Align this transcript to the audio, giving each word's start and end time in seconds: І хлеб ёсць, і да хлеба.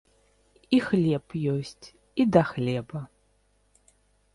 І 0.77 0.79
хлеб 0.87 1.37
ёсць, 1.55 1.85
і 2.23 2.29
да 2.37 2.43
хлеба. 2.57 3.07